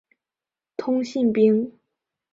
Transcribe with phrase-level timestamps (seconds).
[0.77, 1.71] 通信兵。